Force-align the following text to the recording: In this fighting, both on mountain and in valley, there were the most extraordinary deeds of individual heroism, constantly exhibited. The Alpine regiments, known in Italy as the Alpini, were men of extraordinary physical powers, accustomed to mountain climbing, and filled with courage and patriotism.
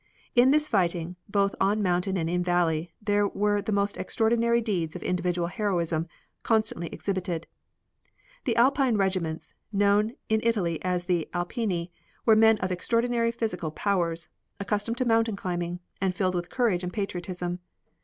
In 0.35 0.49
this 0.49 0.67
fighting, 0.67 1.15
both 1.29 1.53
on 1.61 1.83
mountain 1.83 2.17
and 2.17 2.27
in 2.27 2.41
valley, 2.43 2.91
there 3.03 3.27
were 3.27 3.61
the 3.61 3.71
most 3.71 3.97
extraordinary 3.97 4.59
deeds 4.59 4.95
of 4.95 5.03
individual 5.03 5.47
heroism, 5.47 6.07
constantly 6.41 6.87
exhibited. 6.87 7.45
The 8.45 8.55
Alpine 8.55 8.97
regiments, 8.97 9.53
known 9.71 10.13
in 10.27 10.39
Italy 10.41 10.79
as 10.83 11.05
the 11.05 11.29
Alpini, 11.35 11.91
were 12.25 12.35
men 12.35 12.57
of 12.61 12.71
extraordinary 12.71 13.31
physical 13.31 13.69
powers, 13.69 14.27
accustomed 14.59 14.97
to 14.97 15.05
mountain 15.05 15.35
climbing, 15.35 15.81
and 16.01 16.15
filled 16.15 16.33
with 16.33 16.49
courage 16.49 16.83
and 16.83 16.91
patriotism. 16.91 17.59